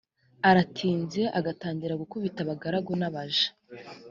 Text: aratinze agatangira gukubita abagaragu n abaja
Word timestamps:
aratinze 0.49 1.21
agatangira 1.39 1.99
gukubita 2.01 2.39
abagaragu 2.41 2.91
n 2.99 3.03
abaja 3.09 3.47